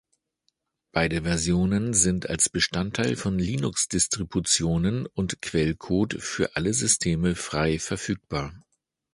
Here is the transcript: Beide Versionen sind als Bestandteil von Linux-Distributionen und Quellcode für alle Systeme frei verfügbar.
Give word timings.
Beide 0.91 1.21
Versionen 1.21 1.93
sind 1.93 2.27
als 2.27 2.49
Bestandteil 2.49 3.15
von 3.15 3.37
Linux-Distributionen 3.37 5.05
und 5.05 5.43
Quellcode 5.43 6.15
für 6.19 6.55
alle 6.55 6.73
Systeme 6.73 7.35
frei 7.35 7.77
verfügbar. 7.77 8.51